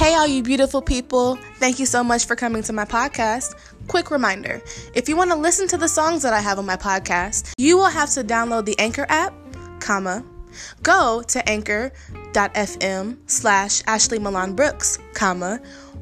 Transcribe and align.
Hey, 0.00 0.14
all 0.14 0.26
you 0.26 0.42
beautiful 0.42 0.80
people. 0.80 1.36
Thank 1.56 1.78
you 1.78 1.84
so 1.84 2.02
much 2.02 2.24
for 2.24 2.34
coming 2.34 2.62
to 2.62 2.72
my 2.72 2.86
podcast. 2.86 3.54
Quick 3.86 4.10
reminder 4.10 4.62
if 4.94 5.10
you 5.10 5.14
want 5.14 5.30
to 5.30 5.36
listen 5.36 5.68
to 5.68 5.76
the 5.76 5.88
songs 5.88 6.22
that 6.22 6.32
I 6.32 6.40
have 6.40 6.58
on 6.58 6.64
my 6.64 6.78
podcast, 6.78 7.52
you 7.58 7.76
will 7.76 7.90
have 7.90 8.08
to 8.12 8.24
download 8.24 8.64
the 8.64 8.78
Anchor 8.78 9.04
app, 9.10 9.34
comma, 9.78 10.24
go 10.82 11.22
to 11.28 11.46
anchor.fm 11.46 13.18
slash 13.26 13.82
Ashley 13.86 14.18
Milan 14.18 14.56
Brooks, 14.56 14.98
comma, 15.12 15.60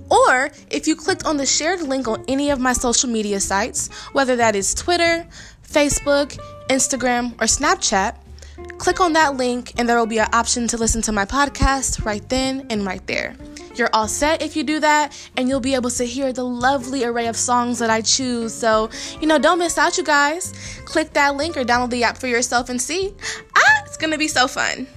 or 0.08 0.52
if 0.70 0.86
you 0.86 0.94
clicked 0.94 1.26
on 1.26 1.36
the 1.36 1.44
shared 1.44 1.82
link 1.82 2.06
on 2.06 2.24
any 2.28 2.50
of 2.50 2.60
my 2.60 2.74
social 2.74 3.10
media 3.10 3.40
sites, 3.40 3.92
whether 4.12 4.36
that 4.36 4.54
is 4.54 4.74
Twitter, 4.74 5.26
Facebook, 5.68 6.38
Instagram, 6.68 7.32
or 7.32 7.46
Snapchat, 7.46 8.14
click 8.78 9.00
on 9.00 9.14
that 9.14 9.36
link 9.36 9.72
and 9.76 9.88
there 9.88 9.98
will 9.98 10.06
be 10.06 10.18
an 10.18 10.28
option 10.32 10.68
to 10.68 10.76
listen 10.76 11.02
to 11.02 11.10
my 11.10 11.24
podcast 11.24 12.04
right 12.04 12.28
then 12.28 12.64
and 12.70 12.86
right 12.86 13.04
there. 13.08 13.34
You're 13.78 13.90
all 13.92 14.08
set 14.08 14.42
if 14.42 14.56
you 14.56 14.64
do 14.64 14.80
that, 14.80 15.16
and 15.36 15.48
you'll 15.48 15.60
be 15.60 15.74
able 15.74 15.90
to 15.90 16.04
hear 16.04 16.32
the 16.32 16.44
lovely 16.44 17.04
array 17.04 17.28
of 17.28 17.36
songs 17.36 17.78
that 17.78 17.90
I 17.90 18.00
choose. 18.00 18.52
So, 18.52 18.90
you 19.20 19.28
know, 19.28 19.38
don't 19.38 19.58
miss 19.58 19.78
out, 19.78 19.96
you 19.96 20.04
guys. 20.04 20.52
Click 20.84 21.12
that 21.12 21.36
link 21.36 21.56
or 21.56 21.64
download 21.64 21.90
the 21.90 22.02
app 22.02 22.18
for 22.18 22.26
yourself 22.26 22.68
and 22.68 22.82
see. 22.82 23.14
Ah, 23.56 23.82
it's 23.86 23.96
gonna 23.96 24.18
be 24.18 24.26
so 24.26 24.48
fun. 24.48 24.88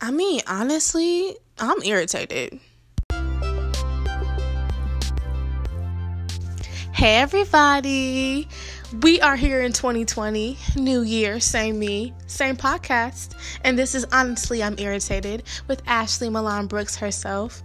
I 0.00 0.10
mean, 0.10 0.40
honestly, 0.46 1.36
I'm 1.58 1.82
irritated. 1.82 2.60
Hey, 6.92 7.16
everybody. 7.16 8.48
We 9.02 9.20
are 9.22 9.34
here 9.34 9.62
in 9.62 9.72
2020, 9.72 10.56
new 10.76 11.02
year, 11.02 11.40
same 11.40 11.80
me, 11.80 12.14
same 12.26 12.56
podcast. 12.56 13.34
And 13.64 13.76
this 13.76 13.92
is 13.94 14.06
Honestly 14.12 14.62
I'm 14.62 14.78
Irritated 14.78 15.42
with 15.66 15.82
Ashley 15.86 16.28
Milan 16.28 16.68
Brooks 16.68 16.94
herself. 16.94 17.62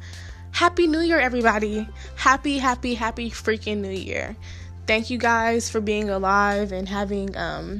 Happy 0.51 0.87
New 0.87 1.01
Year, 1.01 1.19
everybody. 1.19 1.87
Happy, 2.15 2.57
happy, 2.57 2.95
happy 2.95 3.29
freaking 3.29 3.77
New 3.77 3.91
Year. 3.91 4.35
Thank 4.87 5.11
you 5.11 5.19
guys 5.19 5.69
for 5.69 5.81
being 5.81 6.09
alive 6.09 6.71
and 6.71 6.89
having, 6.89 7.35
um, 7.37 7.77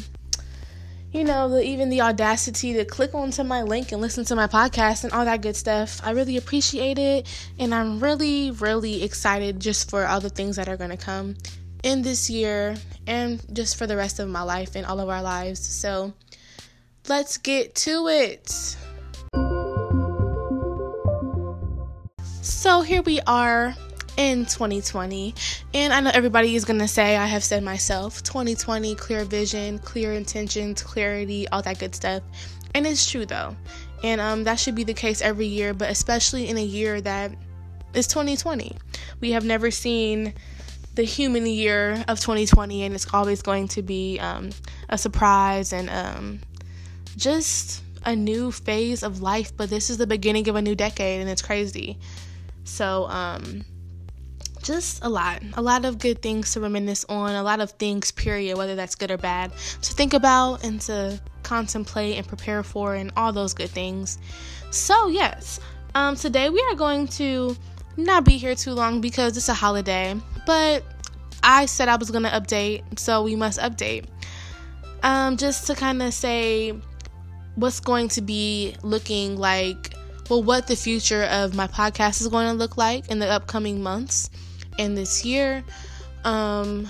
you 1.11 1.23
know, 1.23 1.50
the, 1.50 1.64
even 1.64 1.89
the 1.89 2.02
audacity 2.02 2.73
to 2.73 2.86
click 2.86 3.16
onto 3.16 3.44
my 3.44 3.64
link 3.64 3.92
and 3.92 4.00
listen 4.00 4.25
to 4.25 4.36
my 4.36 4.45
podcast 4.47 5.05
and 5.05 5.14
all 5.14 5.25
that 5.25 5.42
good 5.42 5.55
stuff. 5.55 6.02
I 6.03 6.11
really 6.11 6.38
appreciate 6.38 7.00
it. 7.00 7.25
And 7.58 7.73
I'm 7.73 8.00
really, 8.00 8.52
really 8.52 9.02
excited 9.02 9.59
just 9.59 9.89
for 9.89 10.05
all 10.05 10.20
the 10.20 10.30
things 10.30 10.58
that 10.58 10.70
are 10.70 10.77
going 10.77 10.92
to 10.92 10.97
come 10.97 11.36
in 11.83 12.02
this 12.02 12.30
year 12.30 12.75
and 13.08 13.41
just 13.55 13.77
for 13.77 13.88
the 13.88 13.95
rest 13.95 14.19
of 14.19 14.27
my 14.30 14.41
life 14.41 14.75
and 14.75 14.85
all 14.85 14.99
of 14.99 15.09
our 15.09 15.22
lives. 15.22 15.59
So 15.59 16.13
let's 17.08 17.38
get 17.38 17.75
to 17.75 18.08
it. 18.08 18.77
So 22.41 22.81
here 22.81 23.02
we 23.02 23.21
are 23.21 23.75
in 24.17 24.45
2020, 24.45 25.33
and 25.73 25.94
I 25.94 26.02
know 26.02 26.11
everybody 26.13 26.55
is 26.55 26.66
gonna 26.66 26.89
say, 26.89 27.16
I 27.16 27.25
have 27.25 27.44
said 27.44 27.63
myself, 27.63 28.21
2020, 28.23 28.95
clear 28.95 29.23
vision, 29.23 29.80
clear 29.80 30.11
intentions, 30.11 30.83
clarity, 30.83 31.47
all 31.49 31.61
that 31.61 31.80
good 31.80 31.95
stuff. 31.95 32.21
And 32.75 32.86
it's 32.86 33.09
true 33.09 33.25
though. 33.25 33.55
And 34.03 34.19
um, 34.19 34.43
that 34.43 34.59
should 34.59 34.75
be 34.75 34.83
the 34.83 34.93
case 34.93 35.21
every 35.21 35.45
year, 35.45 35.73
but 35.73 35.89
especially 35.89 36.49
in 36.49 36.58
a 36.58 36.64
year 36.64 36.99
that 37.02 37.31
is 37.93 38.08
2020. 38.08 38.75
We 39.21 39.31
have 39.31 39.45
never 39.45 39.71
seen 39.71 40.33
the 41.00 41.05
human 41.05 41.45
year 41.45 42.03
of 42.09 42.19
2020, 42.19 42.83
and 42.83 42.94
it's 42.94 43.14
always 43.14 43.42
going 43.42 43.69
to 43.69 43.81
be 43.81 44.19
um, 44.19 44.50
a 44.89 44.97
surprise 44.97 45.72
and 45.72 45.89
um, 45.89 46.42
just 47.16 47.81
a 48.03 48.14
new 48.14 48.52
phase 48.52 49.02
of 49.02 49.22
life. 49.22 49.55
But 49.55 49.70
this 49.70 49.89
is 49.89 49.97
the 49.97 50.05
beginning 50.05 50.49
of 50.49 50.58
a 50.58 50.61
new 50.61 50.76
decade, 50.76 51.21
and 51.21 51.30
it's 51.30 51.42
crazy. 51.42 51.98
So, 52.65 53.05
um, 53.08 53.64
just 54.61 55.02
a 55.02 55.08
lot, 55.08 55.42
a 55.54 55.61
lot 55.61 55.86
of 55.86 55.99
good 55.99 56.21
things 56.21 56.52
to 56.52 56.60
reminisce 56.60 57.05
on, 57.08 57.33
a 57.33 57.43
lot 57.43 57.61
of 57.61 57.71
things, 57.71 58.11
period, 58.11 58.58
whether 58.58 58.76
that's 58.76 58.95
good 58.95 59.10
or 59.10 59.17
bad, 59.17 59.54
to 59.81 59.93
think 59.93 60.14
about 60.14 60.66
and 60.66 60.81
to 60.81 61.17
contemplate 61.43 62.17
and 62.17 62.27
prepare 62.27 62.61
for, 62.61 62.95
and 62.95 63.14
all 63.16 63.31
those 63.31 63.54
good 63.54 63.70
things. 63.70 64.17
So, 64.71 65.08
yes, 65.08 65.61
um, 65.95 66.17
today 66.17 66.49
we 66.49 66.61
are 66.70 66.76
going 66.76 67.08
to 67.20 67.55
not 67.95 68.26
be 68.26 68.37
here 68.37 68.55
too 68.55 68.73
long 68.73 69.02
because 69.02 69.37
it's 69.37 69.49
a 69.49 69.54
holiday, 69.54 70.16
but 70.49 70.83
I 71.43 71.67
said 71.67 71.89
I 71.89 71.95
was 71.98 72.10
going 72.10 72.23
to 72.23 72.30
update, 72.32 72.98
so 72.98 73.21
we 73.21 73.36
must 73.36 73.60
update. 73.60 74.05
Um, 75.04 75.37
just 75.37 75.67
to 75.67 75.76
kind 75.76 76.02
of 76.02 76.11
say 76.11 76.73
what's 77.54 77.80
going 77.80 78.08
to 78.08 78.21
be 78.21 78.76
looking 78.82 79.37
like, 79.37 79.93
well, 80.27 80.42
what 80.42 80.65
the 80.65 80.76
future 80.76 81.26
of 81.26 81.54
my 81.54 81.67
podcast 81.67 82.20
is 82.21 82.30
going 82.30 82.48
to 82.48 82.54
look 82.54 82.77
like 82.77 83.11
in 83.11 83.20
the 83.20 83.27
upcoming 83.27 83.83
months 83.83 84.32
and 84.80 84.98
this 84.98 85.23
year. 85.23 85.64
Um, 86.23 86.87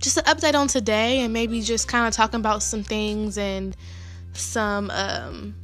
just 0.00 0.18
an 0.18 0.24
update 0.26 0.54
on 0.54 0.68
today 0.68 1.18
and 1.18 1.32
maybe 1.32 1.62
just 1.62 1.88
kind 1.88 2.06
of 2.06 2.14
talking 2.14 2.38
about 2.38 2.62
some 2.62 2.84
things 2.84 3.36
and 3.36 3.76
some 4.34 4.88
um 4.92 5.56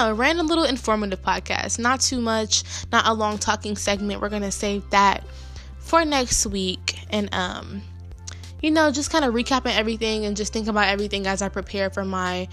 A 0.00 0.14
random 0.14 0.46
little 0.46 0.64
informative 0.64 1.20
podcast. 1.22 1.78
Not 1.78 2.00
too 2.00 2.22
much, 2.22 2.64
not 2.90 3.06
a 3.06 3.12
long 3.12 3.36
talking 3.36 3.76
segment. 3.76 4.22
We're 4.22 4.30
gonna 4.30 4.50
save 4.50 4.88
that 4.90 5.24
for 5.78 6.06
next 6.06 6.46
week. 6.46 6.98
And 7.10 7.28
um, 7.34 7.82
you 8.62 8.70
know, 8.70 8.90
just 8.90 9.10
kind 9.10 9.26
of 9.26 9.34
recapping 9.34 9.76
everything 9.76 10.24
and 10.24 10.36
just 10.36 10.54
think 10.54 10.68
about 10.68 10.88
everything 10.88 11.26
as 11.26 11.42
I 11.42 11.50
prepare 11.50 11.90
for 11.90 12.04
my 12.04 12.48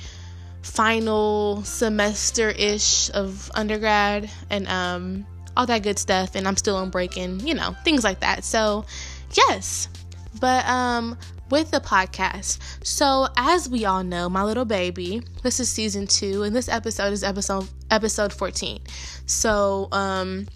final 0.61 1.63
semester 1.63 2.49
ish 2.49 3.09
of 3.13 3.49
undergrad 3.55 4.29
and 4.49 4.67
um 4.67 5.25
all 5.55 5.65
that 5.65 5.81
good 5.81 5.97
stuff 5.97 6.35
and 6.35 6.45
I'm 6.47 6.57
still 6.57 6.75
on 6.75 6.89
breaking, 6.89 7.47
you 7.47 7.53
know, 7.53 7.75
things 7.85 8.03
like 8.03 8.19
that. 8.19 8.43
So 8.43 8.85
yes. 9.35 9.87
But 10.39 10.65
um 10.67 11.17
with 11.49 11.71
the 11.71 11.79
podcast. 11.79 12.59
So, 12.85 13.27
as 13.37 13.69
we 13.69 13.85
all 13.85 14.03
know, 14.03 14.29
my 14.29 14.43
little 14.43 14.65
baby, 14.65 15.21
this 15.43 15.59
is 15.59 15.69
season 15.69 16.07
2 16.07 16.43
and 16.43 16.55
this 16.55 16.67
episode 16.67 17.13
is 17.13 17.23
episode 17.23 17.67
episode 17.89 18.33
14. 18.33 18.81
So, 19.25 19.87
um 19.91 20.47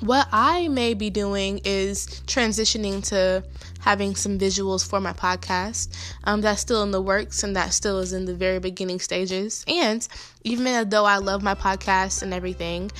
what 0.00 0.28
I 0.32 0.68
may 0.68 0.94
be 0.94 1.10
doing 1.10 1.60
is 1.64 2.06
transitioning 2.26 3.06
to 3.08 3.44
having 3.80 4.14
some 4.14 4.38
visuals 4.38 4.86
for 4.86 5.00
my 5.00 5.12
podcast. 5.12 5.94
Um, 6.24 6.40
that's 6.40 6.60
still 6.60 6.82
in 6.82 6.90
the 6.90 7.02
works 7.02 7.42
and 7.42 7.54
that 7.56 7.74
still 7.74 7.98
is 7.98 8.12
in 8.12 8.24
the 8.24 8.34
very 8.34 8.60
beginning 8.60 9.00
stages. 9.00 9.64
And 9.68 10.06
even 10.44 10.88
though 10.88 11.04
I 11.04 11.18
love 11.18 11.42
my 11.42 11.54
podcast 11.54 12.22
and 12.22 12.32
everything, 12.32 12.90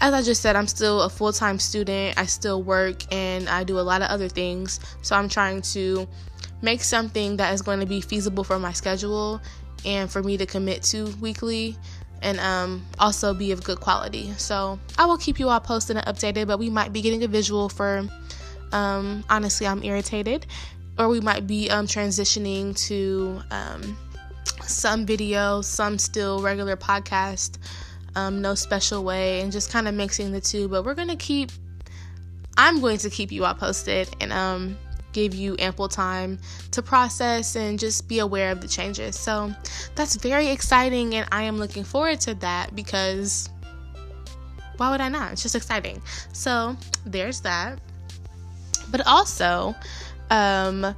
as 0.00 0.12
I 0.12 0.22
just 0.22 0.42
said, 0.42 0.56
I'm 0.56 0.66
still 0.66 1.02
a 1.02 1.10
full 1.10 1.32
time 1.32 1.58
student. 1.58 2.18
I 2.18 2.26
still 2.26 2.62
work 2.62 3.12
and 3.12 3.48
I 3.48 3.64
do 3.64 3.78
a 3.78 3.82
lot 3.82 4.02
of 4.02 4.08
other 4.08 4.28
things. 4.28 4.80
So 5.02 5.16
I'm 5.16 5.28
trying 5.28 5.62
to 5.62 6.06
make 6.62 6.82
something 6.82 7.36
that 7.36 7.52
is 7.52 7.62
going 7.62 7.80
to 7.80 7.86
be 7.86 8.00
feasible 8.00 8.44
for 8.44 8.58
my 8.58 8.72
schedule 8.72 9.40
and 9.84 10.10
for 10.10 10.22
me 10.22 10.36
to 10.36 10.46
commit 10.46 10.82
to 10.84 11.04
weekly 11.20 11.76
and 12.22 12.40
um, 12.40 12.84
also 12.98 13.34
be 13.34 13.52
of 13.52 13.62
good 13.62 13.80
quality. 13.80 14.32
So 14.38 14.78
I 14.96 15.04
will 15.04 15.18
keep 15.18 15.38
you 15.38 15.48
all 15.50 15.60
posted 15.60 15.96
and 15.96 16.06
updated, 16.06 16.46
but 16.46 16.58
we 16.58 16.70
might 16.70 16.92
be 16.92 17.02
getting 17.02 17.22
a 17.22 17.28
visual 17.28 17.68
for 17.68 18.08
um, 18.72 19.24
honestly, 19.30 19.66
I'm 19.66 19.82
irritated, 19.84 20.46
or 20.98 21.08
we 21.08 21.20
might 21.20 21.46
be 21.46 21.70
um, 21.70 21.86
transitioning 21.86 22.76
to 22.88 23.40
um, 23.50 23.96
some 24.62 25.06
video, 25.06 25.62
some 25.62 25.98
still 25.98 26.42
regular 26.42 26.76
podcast, 26.76 27.58
um, 28.16 28.40
no 28.40 28.54
special 28.54 29.04
way, 29.04 29.40
and 29.40 29.52
just 29.52 29.70
kind 29.70 29.88
of 29.88 29.94
mixing 29.94 30.32
the 30.32 30.40
two. 30.40 30.68
But 30.68 30.84
we're 30.84 30.94
gonna 30.94 31.16
keep. 31.16 31.50
I'm 32.56 32.80
going 32.80 32.98
to 32.98 33.10
keep 33.10 33.32
you 33.32 33.44
all 33.44 33.54
posted 33.54 34.08
and 34.20 34.32
um, 34.32 34.78
give 35.12 35.34
you 35.34 35.56
ample 35.58 35.88
time 35.88 36.38
to 36.70 36.82
process 36.82 37.56
and 37.56 37.78
just 37.78 38.06
be 38.06 38.20
aware 38.20 38.52
of 38.52 38.60
the 38.60 38.68
changes. 38.68 39.18
So 39.18 39.52
that's 39.94 40.16
very 40.16 40.48
exciting, 40.48 41.14
and 41.14 41.28
I 41.32 41.42
am 41.42 41.58
looking 41.58 41.84
forward 41.84 42.20
to 42.22 42.34
that 42.36 42.76
because 42.76 43.48
why 44.76 44.90
would 44.90 45.00
I 45.00 45.08
not? 45.08 45.32
It's 45.32 45.42
just 45.42 45.54
exciting. 45.54 46.02
So 46.32 46.76
there's 47.06 47.40
that. 47.40 47.78
But 48.90 49.06
also, 49.06 49.74
um, 50.30 50.94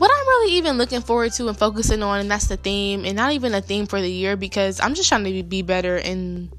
what 0.00 0.10
I'm 0.10 0.26
really 0.26 0.54
even 0.54 0.78
looking 0.78 1.02
forward 1.02 1.32
to 1.34 1.48
and 1.48 1.56
focusing 1.56 2.02
on, 2.02 2.20
and 2.20 2.30
that's 2.30 2.48
the 2.48 2.56
theme, 2.56 3.04
and 3.04 3.14
not 3.16 3.32
even 3.32 3.54
a 3.54 3.60
theme 3.60 3.86
for 3.86 4.00
the 4.00 4.10
year 4.10 4.36
because 4.36 4.80
I'm 4.80 4.94
just 4.94 5.08
trying 5.08 5.24
to 5.24 5.42
be 5.42 5.62
better 5.62 5.96
and 5.96 6.50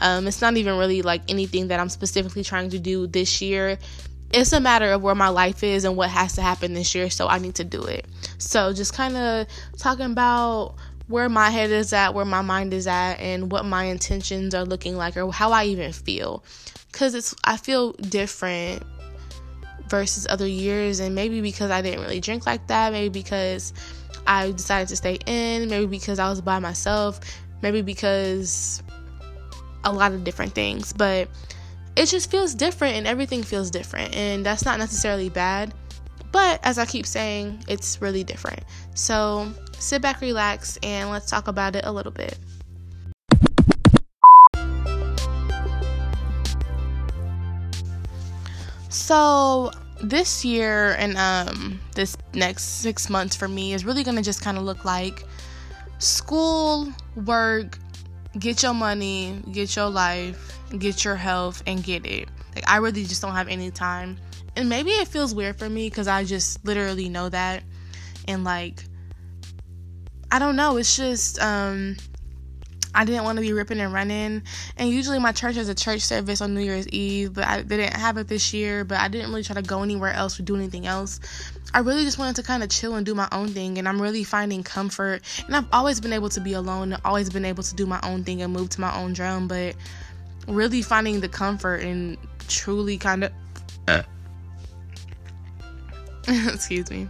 um, 0.00 0.26
it's 0.26 0.40
not 0.40 0.56
even 0.56 0.76
really 0.76 1.02
like 1.02 1.22
anything 1.28 1.68
that 1.68 1.80
I'm 1.80 1.88
specifically 1.88 2.44
trying 2.44 2.70
to 2.70 2.78
do 2.78 3.06
this 3.06 3.40
year 3.40 3.78
it's 4.34 4.52
a 4.52 4.60
matter 4.60 4.92
of 4.92 5.02
where 5.02 5.14
my 5.14 5.28
life 5.28 5.62
is 5.62 5.84
and 5.84 5.96
what 5.96 6.10
has 6.10 6.34
to 6.34 6.42
happen 6.42 6.74
this 6.74 6.94
year, 6.94 7.08
so 7.08 7.28
I 7.28 7.38
need 7.38 7.54
to 7.56 7.64
do 7.64 7.84
it. 7.84 8.06
So, 8.38 8.72
just 8.72 8.92
kind 8.92 9.16
of 9.16 9.46
talking 9.78 10.06
about 10.06 10.74
where 11.06 11.28
my 11.28 11.50
head 11.50 11.70
is 11.70 11.92
at, 11.92 12.14
where 12.14 12.24
my 12.24 12.42
mind 12.42 12.74
is 12.74 12.86
at, 12.86 13.14
and 13.14 13.52
what 13.52 13.64
my 13.64 13.84
intentions 13.84 14.54
are 14.54 14.64
looking 14.64 14.96
like, 14.96 15.16
or 15.16 15.32
how 15.32 15.52
I 15.52 15.64
even 15.66 15.92
feel. 15.92 16.42
Because 16.90 17.14
it's, 17.14 17.34
I 17.44 17.56
feel 17.56 17.92
different 17.92 18.82
versus 19.88 20.26
other 20.28 20.46
years, 20.46 21.00
and 21.00 21.14
maybe 21.14 21.40
because 21.40 21.70
I 21.70 21.82
didn't 21.82 22.00
really 22.00 22.20
drink 22.20 22.46
like 22.46 22.66
that, 22.68 22.92
maybe 22.92 23.08
because 23.08 23.72
I 24.26 24.52
decided 24.52 24.88
to 24.88 24.96
stay 24.96 25.18
in, 25.26 25.68
maybe 25.68 25.86
because 25.86 26.18
I 26.18 26.28
was 26.28 26.40
by 26.40 26.58
myself, 26.58 27.20
maybe 27.62 27.82
because 27.82 28.82
a 29.84 29.92
lot 29.92 30.12
of 30.12 30.24
different 30.24 30.54
things. 30.54 30.92
But 30.92 31.28
it 31.96 32.06
just 32.06 32.30
feels 32.30 32.54
different 32.54 32.96
and 32.96 33.06
everything 33.06 33.42
feels 33.42 33.70
different. 33.70 34.14
And 34.14 34.44
that's 34.44 34.64
not 34.64 34.78
necessarily 34.78 35.28
bad. 35.28 35.74
But 36.32 36.60
as 36.64 36.78
I 36.78 36.86
keep 36.86 37.06
saying, 37.06 37.64
it's 37.68 38.00
really 38.02 38.24
different. 38.24 38.64
So 38.94 39.52
sit 39.78 40.02
back, 40.02 40.20
relax, 40.20 40.78
and 40.82 41.10
let's 41.10 41.30
talk 41.30 41.46
about 41.46 41.76
it 41.76 41.84
a 41.84 41.92
little 41.92 42.10
bit. 42.10 42.38
So 48.94 49.72
this 50.00 50.44
year 50.44 50.92
and 51.00 51.16
um 51.18 51.80
this 51.96 52.16
next 52.32 52.62
six 52.80 53.10
months 53.10 53.34
for 53.34 53.48
me 53.48 53.74
is 53.74 53.84
really 53.84 54.04
gonna 54.04 54.22
just 54.22 54.40
kind 54.40 54.56
of 54.56 54.62
look 54.62 54.84
like 54.84 55.24
school, 55.98 56.92
work, 57.16 57.76
get 58.38 58.62
your 58.62 58.72
money, 58.72 59.42
get 59.50 59.74
your 59.74 59.88
life, 59.90 60.56
get 60.78 61.04
your 61.04 61.16
health, 61.16 61.60
and 61.66 61.82
get 61.82 62.06
it. 62.06 62.28
Like 62.54 62.70
I 62.70 62.76
really 62.76 63.04
just 63.04 63.20
don't 63.20 63.34
have 63.34 63.48
any 63.48 63.72
time. 63.72 64.16
And 64.54 64.68
maybe 64.68 64.92
it 64.92 65.08
feels 65.08 65.34
weird 65.34 65.58
for 65.58 65.68
me 65.68 65.90
because 65.90 66.06
I 66.06 66.22
just 66.22 66.64
literally 66.64 67.08
know 67.08 67.28
that. 67.28 67.64
And 68.28 68.44
like 68.44 68.84
I 70.30 70.38
don't 70.38 70.54
know, 70.54 70.76
it's 70.76 70.96
just 70.96 71.40
um 71.40 71.96
I 72.94 73.04
didn't 73.04 73.24
want 73.24 73.36
to 73.36 73.42
be 73.42 73.52
ripping 73.52 73.80
and 73.80 73.92
running. 73.92 74.42
And 74.76 74.88
usually 74.88 75.18
my 75.18 75.32
church 75.32 75.56
has 75.56 75.68
a 75.68 75.74
church 75.74 76.00
service 76.00 76.40
on 76.40 76.54
New 76.54 76.60
Year's 76.60 76.88
Eve, 76.88 77.34
but 77.34 77.44
I 77.44 77.62
didn't 77.62 77.94
have 77.94 78.16
it 78.18 78.28
this 78.28 78.54
year. 78.54 78.84
But 78.84 78.98
I 78.98 79.08
didn't 79.08 79.30
really 79.30 79.42
try 79.42 79.54
to 79.54 79.62
go 79.62 79.82
anywhere 79.82 80.12
else 80.12 80.38
or 80.38 80.44
do 80.44 80.54
anything 80.54 80.86
else. 80.86 81.20
I 81.74 81.80
really 81.80 82.04
just 82.04 82.18
wanted 82.18 82.36
to 82.36 82.42
kind 82.44 82.62
of 82.62 82.70
chill 82.70 82.94
and 82.94 83.04
do 83.04 83.14
my 83.14 83.28
own 83.32 83.48
thing. 83.48 83.78
And 83.78 83.88
I'm 83.88 84.00
really 84.00 84.22
finding 84.22 84.62
comfort. 84.62 85.22
And 85.46 85.56
I've 85.56 85.66
always 85.72 86.00
been 86.00 86.12
able 86.12 86.28
to 86.30 86.40
be 86.40 86.52
alone, 86.52 86.92
I've 86.92 87.04
always 87.04 87.30
been 87.30 87.44
able 87.44 87.64
to 87.64 87.74
do 87.74 87.86
my 87.86 88.00
own 88.04 88.22
thing 88.22 88.42
and 88.42 88.52
move 88.52 88.68
to 88.70 88.80
my 88.80 88.96
own 88.96 89.12
drum. 89.12 89.48
But 89.48 89.74
really 90.46 90.82
finding 90.82 91.20
the 91.20 91.28
comfort 91.28 91.82
and 91.82 92.16
truly 92.48 92.96
kind 92.96 93.24
of. 93.24 93.32
Uh. 93.88 94.02
excuse 96.26 96.90
me. 96.90 97.08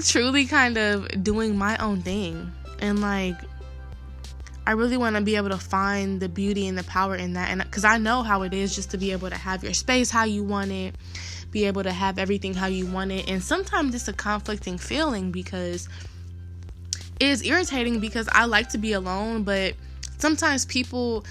Truly 0.00 0.46
kind 0.46 0.76
of 0.76 1.22
doing 1.22 1.56
my 1.56 1.76
own 1.76 2.02
thing. 2.02 2.52
And 2.80 3.00
like 3.00 3.36
I 4.66 4.72
really 4.72 4.96
want 4.96 5.14
to 5.14 5.22
be 5.22 5.36
able 5.36 5.50
to 5.50 5.58
find 5.58 6.20
the 6.20 6.28
beauty 6.28 6.66
and 6.66 6.76
the 6.76 6.82
power 6.84 7.14
in 7.14 7.34
that. 7.34 7.50
And 7.50 7.62
because 7.62 7.84
I 7.84 7.98
know 7.98 8.24
how 8.24 8.42
it 8.42 8.52
is 8.52 8.74
just 8.74 8.90
to 8.90 8.98
be 8.98 9.12
able 9.12 9.30
to 9.30 9.36
have 9.36 9.62
your 9.62 9.74
space 9.74 10.10
how 10.10 10.24
you 10.24 10.42
want 10.42 10.72
it, 10.72 10.96
be 11.52 11.66
able 11.66 11.84
to 11.84 11.92
have 11.92 12.18
everything 12.18 12.52
how 12.52 12.66
you 12.66 12.84
want 12.84 13.12
it. 13.12 13.30
And 13.30 13.42
sometimes 13.42 13.94
it's 13.94 14.08
a 14.08 14.12
conflicting 14.12 14.76
feeling 14.76 15.30
because 15.30 15.88
it 17.20 17.28
is 17.28 17.44
irritating 17.44 18.00
because 18.00 18.28
I 18.32 18.46
like 18.46 18.68
to 18.70 18.78
be 18.78 18.92
alone, 18.92 19.44
but 19.44 19.74
sometimes 20.18 20.66
people, 20.66 21.24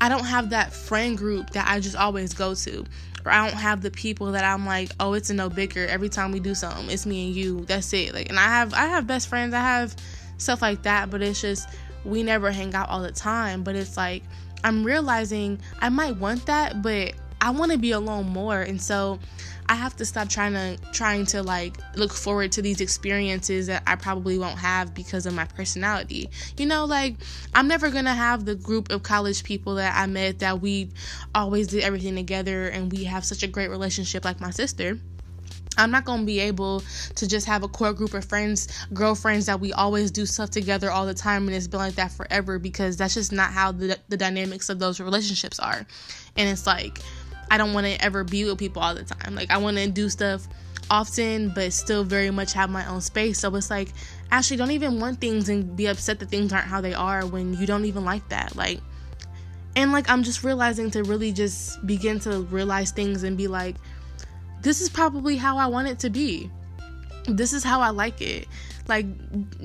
I 0.00 0.08
don't 0.08 0.24
have 0.24 0.50
that 0.50 0.72
friend 0.72 1.18
group 1.18 1.50
that 1.50 1.68
I 1.68 1.80
just 1.80 1.96
always 1.96 2.32
go 2.32 2.54
to. 2.54 2.84
Or 3.24 3.32
I 3.32 3.46
don't 3.46 3.58
have 3.58 3.82
the 3.82 3.90
people 3.90 4.32
that 4.32 4.44
I'm 4.44 4.64
like, 4.64 4.90
oh, 5.00 5.12
it's 5.14 5.30
a 5.30 5.34
no 5.34 5.50
bigger. 5.50 5.84
Every 5.86 6.08
time 6.08 6.30
we 6.30 6.40
do 6.40 6.54
something, 6.54 6.88
it's 6.90 7.04
me 7.04 7.26
and 7.26 7.34
you. 7.34 7.64
That's 7.66 7.92
it. 7.92 8.14
Like, 8.14 8.30
and 8.30 8.38
I 8.38 8.44
have, 8.44 8.72
I 8.72 8.86
have 8.86 9.06
best 9.06 9.28
friends. 9.28 9.52
I 9.52 9.60
have 9.60 9.94
stuff 10.38 10.62
like 10.62 10.84
that, 10.84 11.10
but 11.10 11.20
it's 11.20 11.42
just 11.42 11.68
we 12.04 12.22
never 12.22 12.50
hang 12.50 12.74
out 12.74 12.88
all 12.88 13.02
the 13.02 13.12
time, 13.12 13.62
but 13.62 13.76
it's 13.76 13.96
like 13.96 14.22
I'm 14.64 14.84
realizing 14.84 15.60
I 15.80 15.88
might 15.88 16.16
want 16.16 16.46
that, 16.46 16.82
but 16.82 17.14
I 17.40 17.50
want 17.50 17.72
to 17.72 17.78
be 17.78 17.92
alone 17.92 18.28
more. 18.28 18.60
And 18.60 18.80
so 18.80 19.18
I 19.70 19.74
have 19.74 19.96
to 19.96 20.04
stop 20.04 20.28
trying 20.28 20.52
to 20.54 20.76
trying 20.92 21.26
to 21.26 21.42
like 21.42 21.76
look 21.96 22.12
forward 22.12 22.52
to 22.52 22.62
these 22.62 22.80
experiences 22.80 23.68
that 23.68 23.82
I 23.86 23.94
probably 23.94 24.36
won't 24.36 24.58
have 24.58 24.94
because 24.94 25.26
of 25.26 25.34
my 25.34 25.44
personality. 25.44 26.28
You 26.58 26.66
know, 26.66 26.84
like 26.84 27.16
I'm 27.54 27.68
never 27.68 27.88
going 27.88 28.04
to 28.04 28.14
have 28.14 28.44
the 28.44 28.56
group 28.56 28.90
of 28.90 29.02
college 29.02 29.44
people 29.44 29.76
that 29.76 29.96
I 29.96 30.06
met 30.06 30.40
that 30.40 30.60
we 30.60 30.90
always 31.34 31.68
did 31.68 31.84
everything 31.84 32.16
together 32.16 32.66
and 32.66 32.90
we 32.90 33.04
have 33.04 33.24
such 33.24 33.42
a 33.42 33.46
great 33.46 33.70
relationship 33.70 34.24
like 34.24 34.40
my 34.40 34.50
sister. 34.50 34.98
I'm 35.80 35.90
not 35.90 36.04
gonna 36.04 36.24
be 36.24 36.40
able 36.40 36.82
to 37.16 37.26
just 37.26 37.46
have 37.46 37.62
a 37.62 37.68
core 37.68 37.92
group 37.92 38.14
of 38.14 38.24
friends, 38.24 38.68
girlfriends 38.92 39.46
that 39.46 39.60
we 39.60 39.72
always 39.72 40.10
do 40.10 40.26
stuff 40.26 40.50
together 40.50 40.90
all 40.90 41.06
the 41.06 41.14
time 41.14 41.46
and 41.46 41.56
it's 41.56 41.66
been 41.66 41.80
like 41.80 41.94
that 41.94 42.12
forever 42.12 42.58
because 42.58 42.96
that's 42.96 43.14
just 43.14 43.32
not 43.32 43.50
how 43.50 43.72
the, 43.72 43.98
the 44.08 44.16
dynamics 44.16 44.68
of 44.68 44.78
those 44.78 45.00
relationships 45.00 45.58
are. 45.58 45.86
And 46.36 46.48
it's 46.48 46.66
like, 46.66 47.00
I 47.50 47.58
don't 47.58 47.72
wanna 47.72 47.96
ever 48.00 48.24
be 48.24 48.44
with 48.44 48.58
people 48.58 48.82
all 48.82 48.94
the 48.94 49.04
time. 49.04 49.34
Like, 49.34 49.50
I 49.50 49.58
wanna 49.58 49.88
do 49.88 50.08
stuff 50.08 50.46
often, 50.90 51.50
but 51.54 51.72
still 51.72 52.04
very 52.04 52.30
much 52.30 52.52
have 52.52 52.68
my 52.68 52.86
own 52.86 53.00
space. 53.00 53.38
So 53.38 53.54
it's 53.56 53.70
like, 53.70 53.92
actually, 54.30 54.56
don't 54.56 54.72
even 54.72 55.00
want 55.00 55.20
things 55.20 55.48
and 55.48 55.76
be 55.76 55.86
upset 55.86 56.18
that 56.18 56.28
things 56.28 56.52
aren't 56.52 56.66
how 56.66 56.80
they 56.80 56.94
are 56.94 57.24
when 57.26 57.54
you 57.54 57.66
don't 57.66 57.84
even 57.84 58.04
like 58.04 58.28
that. 58.28 58.56
Like, 58.56 58.80
and 59.76 59.92
like, 59.92 60.10
I'm 60.10 60.22
just 60.22 60.42
realizing 60.42 60.90
to 60.92 61.04
really 61.04 61.32
just 61.32 61.84
begin 61.86 62.18
to 62.20 62.40
realize 62.42 62.90
things 62.90 63.22
and 63.22 63.36
be 63.36 63.46
like, 63.46 63.76
this 64.62 64.80
is 64.80 64.88
probably 64.88 65.36
how 65.36 65.56
I 65.56 65.66
want 65.66 65.88
it 65.88 65.98
to 66.00 66.10
be. 66.10 66.50
This 67.26 67.52
is 67.52 67.64
how 67.64 67.80
I 67.80 67.90
like 67.90 68.20
it. 68.20 68.46
Like, 68.88 69.06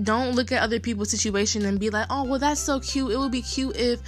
don't 0.03 0.36
look 0.36 0.51
at 0.51 0.62
other 0.62 0.80
people's 0.80 1.09
situation 1.09 1.65
and 1.65 1.80
be 1.80 1.89
like, 1.89 2.06
oh, 2.09 2.24
well, 2.24 2.39
that's 2.39 2.62
so 2.62 2.80
cute. 2.80 3.12
It 3.12 3.18
would 3.18 3.31
be 3.31 3.42
cute 3.42 3.75
if. 3.75 4.00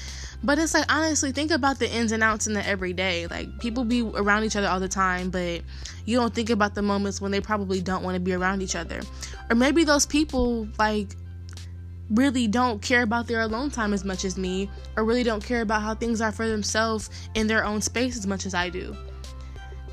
But 0.44 0.60
it's 0.60 0.76
like, 0.76 0.92
honestly, 0.94 1.32
think 1.32 1.50
about 1.50 1.80
the 1.80 1.92
ins 1.92 2.12
and 2.12 2.22
outs 2.22 2.46
in 2.46 2.54
the 2.54 2.66
everyday. 2.66 3.26
Like, 3.26 3.60
people 3.60 3.84
be 3.84 4.02
around 4.02 4.44
each 4.44 4.56
other 4.56 4.68
all 4.68 4.80
the 4.80 4.88
time, 4.88 5.32
but 5.32 5.62
you 6.06 6.18
don't 6.18 6.34
think 6.34 6.52
about 6.52 6.76
the 6.76 6.84
moments 6.84 7.20
when 7.20 7.32
they 7.32 7.42
probably 7.42 7.82
don't 7.82 8.04
want 8.04 8.14
to 8.16 8.20
be 8.20 8.34
around 8.34 8.62
each 8.62 8.76
other. 8.76 9.02
Or 9.50 9.56
maybe 9.56 9.84
those 9.84 10.06
people, 10.06 10.68
like, 10.78 11.16
really 12.12 12.48
don't 12.48 12.80
care 12.82 13.02
about 13.02 13.28
their 13.28 13.42
alone 13.42 13.72
time 13.72 13.94
as 13.94 14.06
much 14.06 14.24
as 14.24 14.38
me, 14.38 14.70
or 14.96 15.04
really 15.04 15.24
don't 15.24 15.44
care 15.44 15.62
about 15.62 15.82
how 15.82 15.96
things 15.96 16.22
are 16.22 16.32
for 16.32 16.48
themselves 16.48 17.10
in 17.34 17.48
their 17.48 17.66
own 17.66 17.82
space 17.82 18.16
as 18.16 18.28
much 18.28 18.46
as 18.46 18.54
I 18.54 18.70
do 18.70 18.96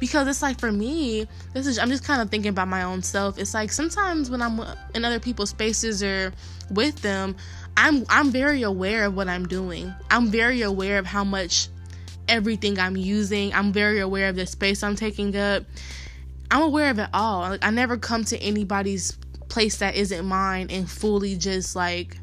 because 0.00 0.26
it's 0.28 0.42
like 0.42 0.58
for 0.58 0.72
me 0.72 1.26
this 1.52 1.66
is 1.66 1.78
i'm 1.78 1.88
just 1.88 2.04
kind 2.04 2.20
of 2.20 2.30
thinking 2.30 2.50
about 2.50 2.68
my 2.68 2.82
own 2.82 3.02
self. 3.02 3.38
It's 3.38 3.54
like 3.54 3.72
sometimes 3.72 4.30
when 4.30 4.42
i'm 4.42 4.60
in 4.94 5.04
other 5.04 5.20
people's 5.20 5.50
spaces 5.50 6.02
or 6.02 6.32
with 6.70 7.00
them 7.02 7.36
i'm 7.76 8.04
i'm 8.08 8.30
very 8.30 8.62
aware 8.62 9.04
of 9.04 9.16
what 9.16 9.28
i'm 9.28 9.46
doing. 9.46 9.94
I'm 10.10 10.28
very 10.28 10.62
aware 10.62 10.98
of 10.98 11.06
how 11.06 11.24
much 11.24 11.68
everything 12.28 12.78
i'm 12.78 12.96
using. 12.96 13.52
I'm 13.52 13.72
very 13.72 14.00
aware 14.00 14.28
of 14.28 14.36
the 14.36 14.46
space 14.46 14.82
i'm 14.82 14.96
taking 14.96 15.36
up. 15.36 15.64
I'm 16.50 16.62
aware 16.62 16.90
of 16.90 16.98
it 16.98 17.08
all. 17.12 17.40
Like 17.40 17.64
i 17.64 17.70
never 17.70 17.96
come 17.96 18.24
to 18.24 18.38
anybody's 18.38 19.16
place 19.48 19.76
that 19.78 19.94
isn't 19.94 20.24
mine 20.26 20.68
and 20.70 20.90
fully 20.90 21.36
just 21.36 21.76
like 21.76 22.18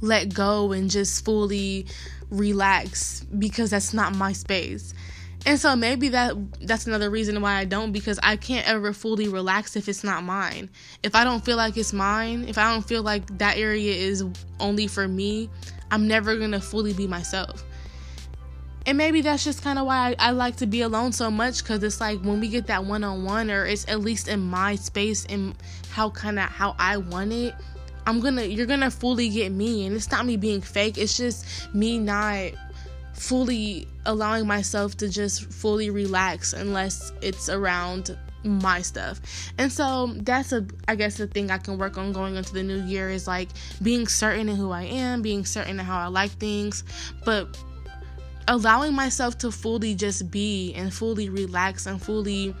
let 0.00 0.32
go 0.32 0.72
and 0.72 0.90
just 0.90 1.24
fully 1.24 1.86
relax 2.30 3.24
because 3.38 3.70
that's 3.70 3.94
not 3.94 4.14
my 4.14 4.32
space 4.32 4.92
and 5.46 5.58
so 5.58 5.76
maybe 5.76 6.08
that 6.10 6.34
that's 6.60 6.86
another 6.86 7.10
reason 7.10 7.40
why 7.40 7.54
I 7.54 7.64
don't 7.64 7.92
because 7.92 8.18
I 8.22 8.36
can't 8.36 8.68
ever 8.68 8.92
fully 8.92 9.28
relax 9.28 9.76
if 9.76 9.88
it's 9.88 10.04
not 10.04 10.24
mine. 10.24 10.68
If 11.02 11.14
I 11.14 11.24
don't 11.24 11.44
feel 11.44 11.56
like 11.56 11.76
it's 11.76 11.92
mine, 11.92 12.44
if 12.48 12.58
I 12.58 12.72
don't 12.72 12.86
feel 12.86 13.02
like 13.02 13.38
that 13.38 13.56
area 13.56 13.92
is 13.92 14.24
only 14.60 14.86
for 14.86 15.06
me, 15.06 15.48
I'm 15.90 16.08
never 16.08 16.36
going 16.36 16.50
to 16.52 16.60
fully 16.60 16.92
be 16.92 17.06
myself. 17.06 17.64
And 18.86 18.96
maybe 18.96 19.20
that's 19.20 19.44
just 19.44 19.62
kind 19.62 19.78
of 19.78 19.86
why 19.86 20.14
I, 20.18 20.28
I, 20.28 20.30
like 20.30 20.56
to 20.56 20.66
be 20.66 20.80
alone 20.80 21.12
so 21.12 21.30
much 21.30 21.62
because 21.62 21.82
it's 21.82 22.00
like 22.00 22.20
when 22.22 22.40
we 22.40 22.48
get 22.48 22.66
that 22.68 22.84
one 22.84 23.04
on 23.04 23.24
one, 23.24 23.50
or 23.50 23.66
it's 23.66 23.86
at 23.86 24.00
least 24.00 24.28
in 24.28 24.40
my 24.40 24.76
space 24.76 25.26
and 25.26 25.54
how 25.90 26.10
kind 26.10 26.38
of 26.38 26.46
how 26.46 26.74
I 26.78 26.96
want 26.96 27.32
it, 27.32 27.54
I'm 28.06 28.20
gonna, 28.20 28.44
you're 28.44 28.66
gonna 28.66 28.90
fully 28.90 29.28
get 29.28 29.52
me. 29.52 29.84
And 29.84 29.94
it's 29.94 30.10
not 30.10 30.24
me 30.24 30.38
being 30.38 30.62
fake, 30.62 30.96
it's 30.96 31.16
just 31.18 31.44
me 31.74 31.98
not 31.98 32.52
fully 33.18 33.88
allowing 34.06 34.46
myself 34.46 34.96
to 34.96 35.08
just 35.08 35.52
fully 35.52 35.90
relax 35.90 36.52
unless 36.52 37.12
it's 37.20 37.48
around 37.48 38.16
my 38.44 38.80
stuff. 38.80 39.20
And 39.58 39.70
so 39.70 40.14
that's 40.18 40.52
a 40.52 40.64
I 40.86 40.94
guess 40.94 41.16
the 41.16 41.26
thing 41.26 41.50
I 41.50 41.58
can 41.58 41.78
work 41.78 41.98
on 41.98 42.12
going 42.12 42.36
into 42.36 42.52
the 42.52 42.62
new 42.62 42.82
year 42.84 43.10
is 43.10 43.26
like 43.26 43.48
being 43.82 44.06
certain 44.06 44.48
in 44.48 44.56
who 44.56 44.70
I 44.70 44.84
am, 44.84 45.22
being 45.22 45.44
certain 45.44 45.78
in 45.80 45.84
how 45.84 45.98
I 45.98 46.06
like 46.06 46.30
things, 46.32 46.84
but 47.24 47.58
allowing 48.46 48.94
myself 48.94 49.36
to 49.38 49.50
fully 49.50 49.94
just 49.94 50.30
be 50.30 50.72
and 50.74 50.92
fully 50.92 51.28
relax 51.28 51.86
and 51.86 52.00
fully 52.00 52.54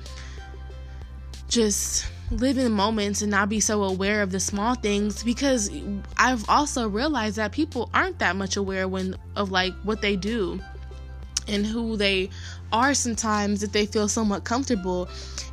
just 1.48 2.06
live 2.30 2.58
in 2.58 2.72
moments 2.72 3.22
and 3.22 3.30
not 3.30 3.48
be 3.48 3.60
so 3.60 3.84
aware 3.84 4.22
of 4.22 4.30
the 4.30 4.40
small 4.40 4.74
things 4.74 5.22
because 5.22 5.70
I've 6.16 6.48
also 6.48 6.88
realized 6.88 7.36
that 7.36 7.52
people 7.52 7.90
aren't 7.94 8.18
that 8.18 8.36
much 8.36 8.56
aware 8.56 8.86
when 8.86 9.16
of 9.34 9.50
like 9.50 9.74
what 9.82 10.02
they 10.02 10.16
do 10.16 10.60
and 11.46 11.64
who 11.64 11.96
they 11.96 12.28
are 12.72 12.92
sometimes 12.92 13.62
if 13.62 13.72
they 13.72 13.86
feel 13.86 14.08
somewhat 14.08 14.44
comfortable. 14.44 15.08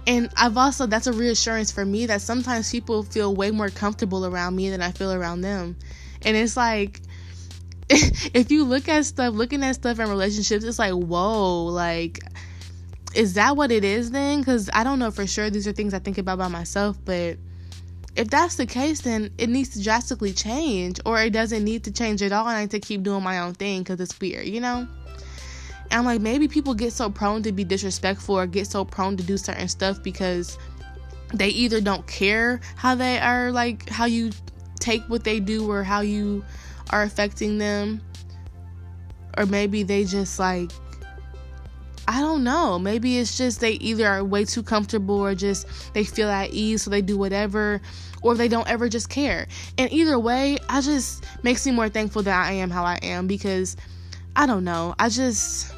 And 0.06 0.30
I've 0.36 0.58
also 0.58 0.86
that's 0.86 1.08
a 1.08 1.14
reassurance 1.14 1.72
for 1.72 1.86
me 1.86 2.06
that 2.08 2.22
sometimes 2.22 2.70
people 2.72 3.04
feel 3.04 3.34
way 3.34 3.52
more 3.52 3.70
comfortable 3.70 4.26
around 4.26 4.56
me 4.56 4.70
than 4.70 4.82
I 4.82 4.92
feel 4.92 5.14
around 5.14 5.42
them. 5.42 5.78
And 6.24 6.36
it's 6.36 6.58
like 6.58 7.02
if 7.90 8.52
you 8.52 8.66
look 8.66 8.90
at 8.90 9.06
stuff, 9.06 9.34
looking 9.34 9.64
at 9.64 9.76
stuff 9.76 10.00
in 10.00 10.10
relationships, 10.10 10.64
it's 10.64 10.80
like, 10.80 10.94
whoa, 10.94 11.66
like 11.66 12.20
is 13.16 13.34
that 13.36 13.56
what 13.56 13.72
it 13.72 13.84
is 13.84 14.12
then? 14.12 14.40
Because 14.40 14.70
I 14.74 14.84
don't 14.84 15.00
know 15.00 15.12
for 15.12 15.26
sure. 15.26 15.50
These 15.50 15.68
are 15.68 15.72
things 15.72 15.94
I 15.94 16.00
think 16.00 16.18
about 16.18 16.38
by 16.38 16.48
myself, 16.48 16.98
but 17.06 17.38
if 18.16 18.30
that's 18.30 18.56
the 18.56 18.66
case, 18.66 19.02
then 19.02 19.32
it 19.38 19.50
needs 19.50 19.70
to 19.70 19.84
drastically 19.84 20.32
change, 20.34 21.00
or 21.06 21.22
it 21.22 21.32
doesn't 21.32 21.64
need 21.64 21.84
to 21.86 21.92
change 21.92 22.22
at 22.22 22.32
all, 22.32 22.48
and 22.48 22.58
I 22.58 22.62
need 22.62 22.72
to 22.72 22.80
keep 22.80 23.04
doing 23.04 23.24
my 23.24 23.40
own 23.40 23.54
thing 23.54 23.84
because 23.84 24.00
it's 24.00 24.18
weird, 24.20 24.48
you 24.48 24.62
know? 24.62 24.88
And 25.92 25.94
I'm 25.94 26.06
like, 26.06 26.22
maybe 26.22 26.48
people 26.48 26.74
get 26.74 26.94
so 26.94 27.10
prone 27.10 27.44
to 27.44 27.52
be 27.52 27.64
disrespectful 27.64 28.36
or 28.36 28.48
get 28.48 28.68
so 28.68 28.86
prone 28.86 29.18
to 29.18 29.24
do 29.24 29.38
certain 29.38 29.68
stuff 29.68 30.02
because 30.02 30.58
they 31.34 31.50
either 31.50 31.82
don't 31.82 32.06
care 32.08 32.62
how 32.76 32.96
they 32.96 33.20
are, 33.20 33.52
like 33.52 33.90
how 33.90 34.06
you 34.06 34.32
take 34.80 35.04
what 35.10 35.24
they 35.24 35.40
do 35.40 35.70
or 35.70 35.84
how 35.84 36.02
you 36.02 36.44
are 36.92 37.04
affecting 37.04 37.58
them, 37.58 38.02
or 39.38 39.46
maybe 39.46 39.84
they 39.84 40.06
just 40.06 40.40
like 40.40 40.72
I 42.08 42.22
don't 42.22 42.44
know. 42.44 42.78
Maybe 42.78 43.18
it's 43.18 43.38
just 43.38 43.60
they 43.60 43.74
either 43.74 44.08
are 44.08 44.24
way 44.24 44.46
too 44.46 44.64
comfortable 44.64 45.16
or 45.16 45.34
just 45.34 45.94
they 45.94 46.04
feel 46.04 46.30
at 46.30 46.52
ease 46.52 46.84
so 46.84 46.90
they 46.90 47.02
do 47.02 47.18
whatever 47.18 47.82
or 48.22 48.36
they 48.36 48.48
don't 48.48 48.68
ever 48.68 48.90
just 48.90 49.10
care. 49.10 49.48
And 49.78 49.92
either 49.92 50.20
way, 50.20 50.58
I 50.70 50.82
just 50.82 51.26
makes 51.44 51.66
me 51.66 51.72
more 51.72 51.90
thankful 51.90 52.24
that 52.24 52.46
I 52.46 52.54
am 52.54 52.70
how 52.70 52.84
I 52.84 53.00
am 53.02 53.28
because 53.28 53.76
I 54.36 54.46
don't 54.46 54.64
know. 54.64 54.94
I 55.00 55.10
just 55.10 55.74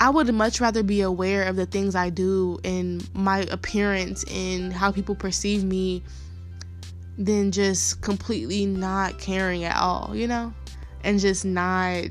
I 0.00 0.08
would 0.08 0.32
much 0.32 0.62
rather 0.62 0.82
be 0.82 1.02
aware 1.02 1.44
of 1.44 1.56
the 1.56 1.66
things 1.66 1.94
I 1.94 2.08
do 2.08 2.58
and 2.64 3.06
my 3.14 3.40
appearance 3.50 4.24
and 4.24 4.72
how 4.72 4.90
people 4.90 5.14
perceive 5.14 5.62
me 5.62 6.02
than 7.18 7.52
just 7.52 8.00
completely 8.00 8.64
not 8.64 9.18
caring 9.18 9.64
at 9.64 9.76
all, 9.76 10.12
you 10.14 10.26
know? 10.26 10.54
And 11.04 11.20
just 11.20 11.44
not 11.44 12.04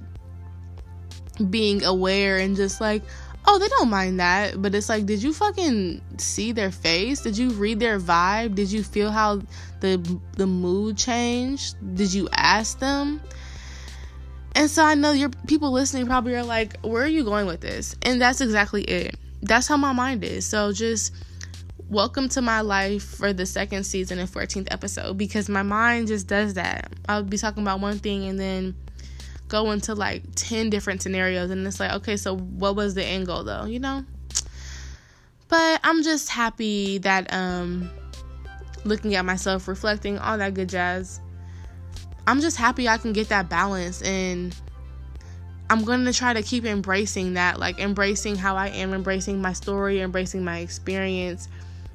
being 1.50 1.84
aware 1.84 2.38
and 2.38 2.56
just 2.56 2.82
like, 2.82 3.04
oh, 3.46 3.58
they 3.58 3.68
don't 3.68 3.90
mind 3.90 4.20
that. 4.20 4.62
But 4.62 4.76
it's 4.76 4.90
like, 4.90 5.06
did 5.06 5.24
you 5.24 5.34
fucking 5.34 6.02
see 6.18 6.52
their 6.52 6.72
face? 6.72 7.22
Did 7.22 7.38
you 7.38 7.50
read 7.52 7.80
their 7.80 8.00
vibe? 8.00 8.56
Did 8.56 8.72
you 8.72 8.84
feel 8.84 9.12
how 9.12 9.42
the 9.80 10.20
the 10.34 10.48
mood 10.48 10.98
changed? 10.98 11.76
Did 11.96 12.14
you 12.14 12.30
ask 12.34 12.80
them? 12.80 13.22
And 14.56 14.70
so 14.70 14.84
I 14.84 14.96
know 14.96 15.12
your 15.12 15.30
people 15.48 15.72
listening 15.72 16.06
probably 16.06 16.36
are 16.36 16.44
like, 16.44 16.80
where 16.82 17.04
are 17.04 17.08
you 17.08 17.24
going 17.24 17.46
with 17.46 17.62
this? 17.62 17.96
And 18.02 18.20
that's 18.20 18.42
exactly 18.42 18.84
it. 18.84 19.16
That's 19.42 19.68
how 19.68 19.78
my 19.78 19.94
mind 19.94 20.24
is. 20.24 20.46
So 20.46 20.74
just 20.74 21.14
welcome 21.90 22.30
to 22.30 22.42
my 22.42 22.62
life 22.62 23.04
for 23.04 23.32
the 23.32 23.46
second 23.46 23.84
season 23.84 24.20
and 24.20 24.30
14th 24.30 24.68
episode 24.70 25.18
because 25.18 25.50
my 25.50 25.64
mind 25.64 26.08
just 26.08 26.28
does 26.28 26.56
that. 26.56 26.92
I'll 27.08 27.24
be 27.24 27.38
talking 27.38 27.64
about 27.64 27.80
one 27.80 28.00
thing 28.00 28.28
and 28.28 28.40
then 28.40 28.76
go 29.50 29.72
into 29.72 29.94
like 29.94 30.24
10 30.36 30.70
different 30.70 31.02
scenarios 31.02 31.50
and 31.50 31.68
it's 31.68 31.80
like 31.80 31.92
okay 31.92 32.16
so 32.16 32.38
what 32.38 32.76
was 32.76 32.94
the 32.94 33.04
end 33.04 33.26
goal 33.26 33.44
though 33.44 33.66
you 33.66 33.80
know? 33.80 34.06
But 35.50 35.82
i'm 35.84 36.04
just 36.04 36.30
happy 36.30 37.00
that 37.00 37.34
um 37.34 37.90
looking 38.86 39.16
at 39.16 39.26
myself 39.26 39.68
reflecting 39.68 40.18
all 40.20 40.38
that 40.38 40.54
good 40.54 40.70
jazz 40.70 41.20
i'm 42.28 42.40
just 42.40 42.56
happy 42.56 42.88
i 42.88 42.98
can 42.98 43.12
get 43.12 43.30
that 43.30 43.50
balance 43.50 44.02
and 44.04 44.56
i'm 45.70 45.84
going 45.84 46.06
to 46.06 46.14
try 46.14 46.34
to 46.34 46.44
keep 46.44 46.66
embracing 46.66 47.34
that 47.34 47.60
like 47.60 47.80
embracing 47.80 48.36
how 48.36 48.56
i 48.56 48.68
am 48.68 48.94
embracing 48.94 49.42
my 49.42 49.52
story 49.52 50.02
embracing 50.02 50.44
my 50.44 50.60
experience 50.60 51.48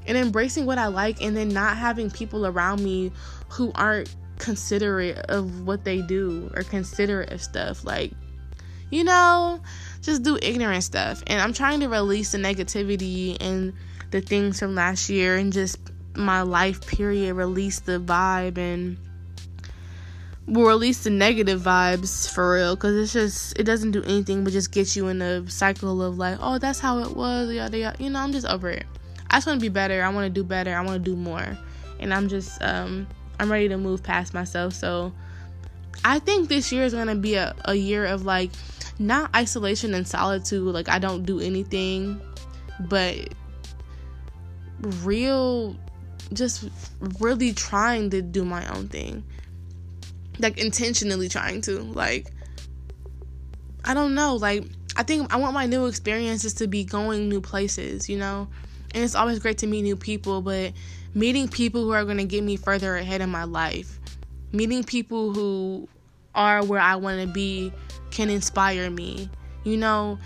and 0.06 0.18
embracing 0.18 0.66
what 0.66 0.76
i 0.76 0.88
like 0.88 1.22
and 1.22 1.36
then 1.36 1.48
not 1.48 1.76
having 1.76 2.10
people 2.10 2.46
around 2.46 2.82
me 2.82 3.12
who 3.48 3.70
aren't 3.76 4.14
considerate 4.38 5.18
of 5.28 5.66
what 5.66 5.84
they 5.84 6.00
do 6.00 6.50
or 6.54 6.62
considerate 6.62 7.30
of 7.32 7.42
stuff. 7.42 7.84
Like, 7.84 8.12
you 8.90 9.04
know, 9.04 9.60
just 10.02 10.22
do 10.22 10.38
ignorant 10.40 10.84
stuff. 10.84 11.22
And 11.26 11.40
I'm 11.40 11.52
trying 11.52 11.80
to 11.80 11.88
release 11.88 12.32
the 12.32 12.38
negativity 12.38 13.36
and 13.40 13.72
the 14.10 14.20
things 14.20 14.58
from 14.58 14.74
last 14.74 15.10
year 15.10 15.36
and 15.36 15.52
just 15.52 15.78
my 16.14 16.42
life 16.42 16.86
period, 16.86 17.34
release 17.34 17.80
the 17.80 17.98
vibe 17.98 18.58
and 18.58 18.96
will 20.46 20.66
release 20.66 21.04
the 21.04 21.10
negative 21.10 21.62
vibes 21.62 22.32
for 22.32 22.54
real. 22.54 22.76
Because 22.76 22.96
it's 22.96 23.12
just 23.12 23.58
it 23.58 23.64
doesn't 23.64 23.92
do 23.92 24.02
anything 24.04 24.44
but 24.44 24.52
just 24.52 24.70
get 24.72 24.94
you 24.94 25.08
in 25.08 25.20
a 25.22 25.48
cycle 25.50 26.02
of 26.02 26.18
like 26.18 26.38
oh 26.40 26.58
that's 26.58 26.78
how 26.78 26.98
it 26.98 27.16
was 27.16 27.50
yada 27.52 27.76
yada. 27.78 28.02
You 28.02 28.10
know 28.10 28.20
i'm 28.20 28.32
just 28.32 28.46
over 28.46 28.68
it. 28.68 28.86
I 29.30 29.38
just 29.38 29.46
want 29.46 29.58
to 29.58 29.64
be 29.64 29.70
better. 29.70 30.02
I 30.02 30.08
want 30.10 30.26
to 30.26 30.30
do 30.30 30.44
better. 30.44 30.76
I 30.76 30.80
want 30.82 31.02
to 31.04 31.10
do 31.10 31.16
more. 31.16 31.58
And 31.98 32.12
i'm 32.12 32.28
just 32.28 32.62
um 32.62 33.06
I'm 33.38 33.50
ready 33.50 33.68
to 33.68 33.76
move 33.76 34.02
past 34.02 34.34
myself. 34.34 34.74
So 34.74 35.12
I 36.04 36.18
think 36.18 36.48
this 36.48 36.72
year 36.72 36.84
is 36.84 36.92
going 36.92 37.08
to 37.08 37.14
be 37.14 37.34
a, 37.34 37.54
a 37.64 37.74
year 37.74 38.04
of 38.04 38.24
like 38.24 38.50
not 38.98 39.34
isolation 39.34 39.94
and 39.94 40.06
solitude, 40.06 40.72
like 40.72 40.88
I 40.88 40.98
don't 40.98 41.24
do 41.24 41.40
anything, 41.40 42.20
but 42.80 43.16
real, 45.02 45.76
just 46.32 46.68
really 47.20 47.52
trying 47.52 48.10
to 48.10 48.22
do 48.22 48.44
my 48.44 48.66
own 48.74 48.88
thing. 48.88 49.24
Like 50.38 50.58
intentionally 50.58 51.28
trying 51.28 51.60
to. 51.62 51.80
Like, 51.80 52.30
I 53.84 53.94
don't 53.94 54.14
know. 54.14 54.36
Like, 54.36 54.64
I 54.96 55.02
think 55.02 55.32
I 55.32 55.36
want 55.36 55.54
my 55.54 55.66
new 55.66 55.86
experiences 55.86 56.54
to 56.54 56.66
be 56.66 56.84
going 56.84 57.28
new 57.28 57.40
places, 57.40 58.08
you 58.08 58.16
know? 58.16 58.48
And 58.94 59.02
it's 59.02 59.14
always 59.14 59.38
great 59.40 59.58
to 59.58 59.66
meet 59.66 59.82
new 59.82 59.96
people, 59.96 60.40
but 60.40 60.72
meeting 61.14 61.48
people 61.48 61.82
who 61.82 61.92
are 61.92 62.04
going 62.04 62.18
to 62.18 62.24
get 62.24 62.42
me 62.42 62.56
further 62.56 62.96
ahead 62.96 63.20
in 63.20 63.30
my 63.30 63.44
life, 63.44 63.98
meeting 64.52 64.82
people 64.82 65.32
who 65.32 65.88
are 66.34 66.64
where 66.64 66.80
I 66.80 66.96
want 66.96 67.20
to 67.20 67.26
be 67.26 67.72
can 68.10 68.28
inspire 68.28 68.90
me, 68.90 69.30
you 69.62 69.76
know? 69.76 70.18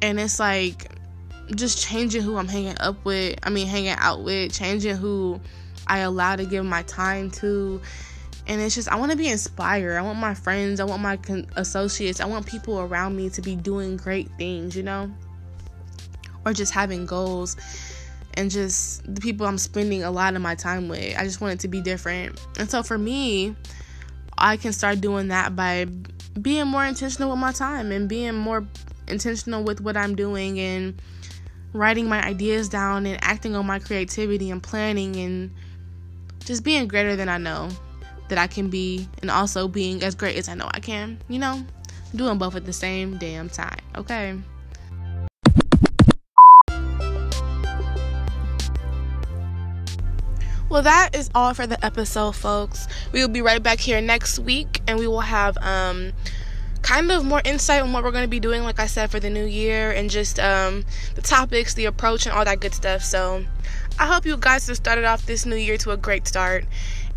And 0.00 0.18
it's 0.18 0.40
like 0.40 0.90
just 1.54 1.82
changing 1.82 2.22
who 2.22 2.36
I'm 2.36 2.48
hanging 2.48 2.78
up 2.80 3.04
with, 3.04 3.38
I 3.42 3.50
mean, 3.50 3.66
hanging 3.66 3.96
out 3.98 4.22
with, 4.22 4.52
changing 4.52 4.96
who 4.96 5.40
I 5.86 5.98
allow 5.98 6.36
to 6.36 6.44
give 6.44 6.64
my 6.64 6.82
time 6.84 7.30
to. 7.32 7.80
And 8.46 8.62
it's 8.62 8.74
just, 8.74 8.88
I 8.88 8.96
want 8.96 9.10
to 9.10 9.18
be 9.18 9.28
inspired. 9.28 9.98
I 9.98 10.02
want 10.02 10.18
my 10.18 10.34
friends, 10.34 10.80
I 10.80 10.84
want 10.84 11.02
my 11.02 11.18
con- 11.18 11.46
associates, 11.56 12.20
I 12.20 12.24
want 12.24 12.46
people 12.46 12.80
around 12.80 13.14
me 13.14 13.28
to 13.30 13.42
be 13.42 13.56
doing 13.56 13.98
great 13.98 14.30
things, 14.38 14.74
you 14.74 14.82
know? 14.82 15.12
Or 16.46 16.54
just 16.54 16.72
having 16.72 17.04
goals 17.04 17.56
and 18.38 18.52
just 18.52 19.02
the 19.12 19.20
people 19.20 19.46
I'm 19.46 19.58
spending 19.58 20.04
a 20.04 20.10
lot 20.12 20.36
of 20.36 20.40
my 20.40 20.54
time 20.54 20.88
with. 20.88 21.18
I 21.18 21.24
just 21.24 21.40
want 21.40 21.54
it 21.54 21.60
to 21.60 21.68
be 21.68 21.80
different. 21.80 22.40
And 22.56 22.70
so 22.70 22.84
for 22.84 22.96
me, 22.96 23.56
I 24.38 24.56
can 24.56 24.72
start 24.72 25.00
doing 25.00 25.28
that 25.28 25.56
by 25.56 25.86
being 26.40 26.68
more 26.68 26.84
intentional 26.86 27.30
with 27.30 27.40
my 27.40 27.50
time 27.50 27.90
and 27.90 28.08
being 28.08 28.36
more 28.36 28.64
intentional 29.08 29.64
with 29.64 29.80
what 29.80 29.96
I'm 29.96 30.14
doing 30.14 30.60
and 30.60 31.02
writing 31.72 32.08
my 32.08 32.24
ideas 32.24 32.68
down 32.68 33.06
and 33.06 33.18
acting 33.22 33.56
on 33.56 33.66
my 33.66 33.80
creativity 33.80 34.52
and 34.52 34.62
planning 34.62 35.16
and 35.16 35.50
just 36.44 36.62
being 36.62 36.86
greater 36.86 37.16
than 37.16 37.28
I 37.28 37.38
know 37.38 37.70
that 38.28 38.38
I 38.38 38.46
can 38.46 38.70
be 38.70 39.08
and 39.20 39.32
also 39.32 39.66
being 39.66 40.04
as 40.04 40.14
great 40.14 40.36
as 40.36 40.48
I 40.48 40.54
know 40.54 40.70
I 40.72 40.78
can, 40.78 41.18
you 41.28 41.40
know? 41.40 41.66
Doing 42.14 42.38
both 42.38 42.54
at 42.54 42.64
the 42.64 42.72
same 42.72 43.18
damn 43.18 43.50
time, 43.50 43.80
okay? 43.96 44.38
Well, 50.68 50.82
that 50.82 51.14
is 51.14 51.30
all 51.34 51.54
for 51.54 51.66
the 51.66 51.82
episode, 51.82 52.36
folks. 52.36 52.88
We 53.10 53.20
will 53.20 53.32
be 53.32 53.40
right 53.40 53.62
back 53.62 53.78
here 53.78 54.02
next 54.02 54.38
week 54.38 54.82
and 54.86 54.98
we 54.98 55.06
will 55.06 55.22
have 55.22 55.56
um 55.62 56.12
kind 56.82 57.10
of 57.10 57.24
more 57.24 57.40
insight 57.44 57.82
on 57.82 57.92
what 57.92 58.04
we're 58.04 58.12
going 58.12 58.24
to 58.24 58.28
be 58.28 58.38
doing 58.38 58.62
like 58.62 58.78
I 58.78 58.86
said 58.86 59.10
for 59.10 59.18
the 59.18 59.30
new 59.30 59.44
year 59.44 59.90
and 59.90 60.10
just 60.10 60.38
um 60.38 60.84
the 61.14 61.22
topics, 61.22 61.72
the 61.72 61.86
approach 61.86 62.26
and 62.26 62.36
all 62.36 62.44
that 62.44 62.60
good 62.60 62.74
stuff. 62.74 63.02
So, 63.02 63.44
I 63.98 64.06
hope 64.06 64.26
you 64.26 64.36
guys 64.36 64.66
have 64.68 64.76
started 64.76 65.04
off 65.04 65.24
this 65.24 65.46
new 65.46 65.56
year 65.56 65.78
to 65.78 65.92
a 65.92 65.96
great 65.96 66.28
start. 66.28 66.66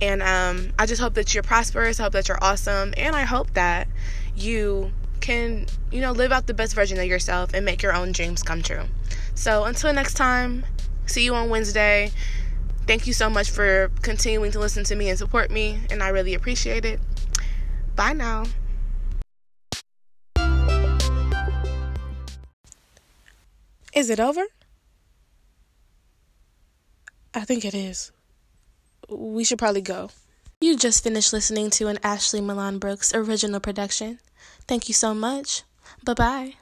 And 0.01 0.23
um 0.23 0.71
I 0.79 0.85
just 0.85 1.01
hope 1.01 1.15
that 1.15 1.33
you're 1.33 1.43
prosperous, 1.43 1.99
I 1.99 2.03
hope 2.03 2.13
that 2.13 2.29
you're 2.29 2.41
awesome, 2.41 2.93
and 2.95 3.17
I 3.17 3.23
hope 3.23 3.53
that 3.55 3.89
you 4.33 4.93
can, 5.19 5.65
you 5.91 5.99
know, 5.99 6.13
live 6.13 6.31
out 6.31 6.47
the 6.47 6.53
best 6.53 6.73
version 6.73 6.97
of 6.99 7.05
yourself 7.05 7.53
and 7.53 7.65
make 7.65 7.83
your 7.83 7.93
own 7.93 8.13
dreams 8.13 8.43
come 8.43 8.61
true. 8.61 8.85
So, 9.35 9.65
until 9.65 9.91
next 9.91 10.13
time, 10.13 10.65
see 11.05 11.25
you 11.25 11.35
on 11.35 11.49
Wednesday. 11.49 12.11
Thank 12.87 13.07
you 13.07 13.13
so 13.13 13.29
much 13.29 13.49
for 13.49 13.89
continuing 14.01 14.51
to 14.51 14.59
listen 14.59 14.83
to 14.85 14.95
me 14.95 15.09
and 15.09 15.17
support 15.17 15.49
me, 15.49 15.79
and 15.89 16.03
I 16.03 16.09
really 16.09 16.33
appreciate 16.33 16.83
it. 16.83 16.99
Bye 17.95 18.13
now. 18.13 18.45
Is 23.93 24.09
it 24.09 24.19
over? 24.19 24.43
I 27.33 27.41
think 27.41 27.65
it 27.65 27.73
is. 27.73 28.11
We 29.09 29.43
should 29.43 29.59
probably 29.59 29.81
go. 29.81 30.09
You 30.59 30.77
just 30.77 31.03
finished 31.03 31.33
listening 31.33 31.69
to 31.71 31.87
an 31.87 31.99
Ashley 32.03 32.41
Milan 32.41 32.77
Brooks 32.77 33.13
original 33.13 33.59
production. 33.59 34.19
Thank 34.67 34.87
you 34.87 34.93
so 34.93 35.13
much. 35.13 35.63
Bye 36.03 36.13
bye. 36.13 36.53